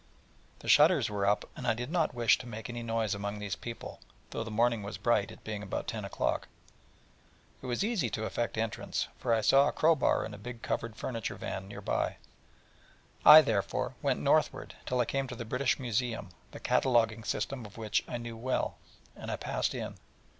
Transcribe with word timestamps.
The 0.61 0.67
shutters 0.67 1.11
were 1.11 1.27
up, 1.27 1.47
and 1.55 1.67
I 1.67 1.75
did 1.75 1.91
not 1.91 2.15
wish 2.15 2.39
to 2.39 2.47
make 2.47 2.71
any 2.71 2.81
noise 2.81 3.13
among 3.13 3.37
these 3.37 3.55
people, 3.55 3.99
though 4.31 4.43
the 4.43 4.49
morning 4.49 4.81
was 4.81 4.97
bright, 4.97 5.29
it 5.29 5.43
being 5.43 5.61
about 5.61 5.85
ten 5.87 6.03
o'clock, 6.03 6.47
and 6.47 7.65
it 7.65 7.65
was 7.67 7.83
easy 7.83 8.09
to 8.09 8.25
effect 8.25 8.57
entrance, 8.57 9.09
for 9.19 9.31
I 9.31 9.41
saw 9.41 9.67
a 9.67 9.71
crow 9.71 9.93
bar 9.95 10.25
in 10.25 10.33
a 10.33 10.39
big 10.39 10.63
covered 10.63 10.95
furniture 10.95 11.35
van 11.35 11.67
near. 11.67 11.83
I, 13.23 13.41
therefore, 13.41 13.93
went 14.01 14.19
northward, 14.21 14.73
till 14.87 14.99
I 14.99 15.05
came 15.05 15.27
to 15.27 15.35
the 15.35 15.45
British 15.45 15.77
Museum, 15.79 16.29
the 16.49 16.59
cataloguing 16.59 17.23
system 17.23 17.63
of 17.63 17.77
which 17.77 18.03
I 18.07 18.17
knew 18.17 18.35
well, 18.35 18.77
and 19.15 19.39
passed 19.39 19.75
in. 19.75 19.97